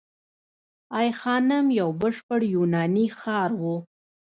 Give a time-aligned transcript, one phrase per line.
[0.99, 3.63] ای خانم یو بشپړ یوناني ښار و